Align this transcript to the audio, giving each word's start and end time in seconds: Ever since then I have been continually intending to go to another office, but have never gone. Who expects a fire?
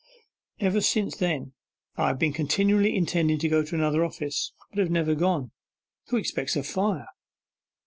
Ever 0.59 0.81
since 0.81 1.15
then 1.17 1.53
I 1.95 2.07
have 2.07 2.17
been 2.17 2.33
continually 2.33 2.95
intending 2.95 3.37
to 3.37 3.47
go 3.47 3.63
to 3.63 3.75
another 3.75 4.03
office, 4.03 4.51
but 4.71 4.79
have 4.79 4.89
never 4.89 5.13
gone. 5.13 5.51
Who 6.07 6.17
expects 6.17 6.55
a 6.55 6.63
fire? 6.63 7.05